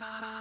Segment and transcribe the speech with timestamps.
[0.00, 0.33] Bye.